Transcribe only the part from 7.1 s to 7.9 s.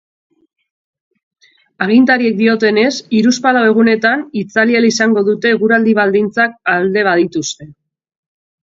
badituzte.